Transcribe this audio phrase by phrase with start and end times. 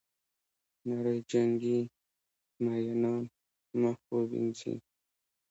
[0.89, 1.79] نړۍ جنګي
[2.63, 3.21] میینان
[3.81, 4.73] مخ ووینځي.